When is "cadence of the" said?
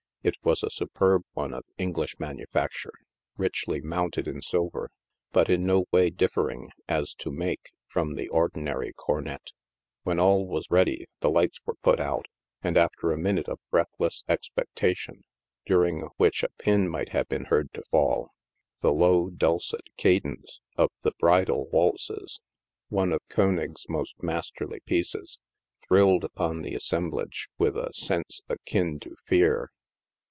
19.97-21.13